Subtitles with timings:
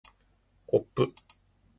[0.65, 1.13] こっぷ